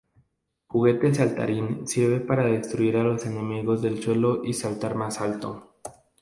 [0.65, 5.75] Juguete Saltarín Sirve para destruir a los enemigos del suelo y saltar más alto.